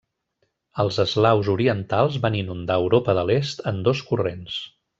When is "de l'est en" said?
3.21-3.81